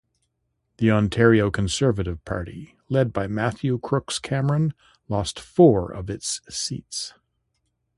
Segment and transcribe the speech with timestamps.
[0.77, 4.73] The Ontario Conservative Party, led by Matthew Crooks Cameron
[5.07, 7.13] lost four of its seats.